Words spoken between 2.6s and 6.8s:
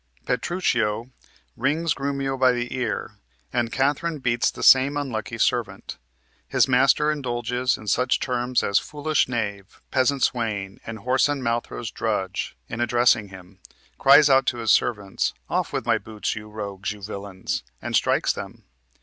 ear," and Katherine beats the same unlucky servant. His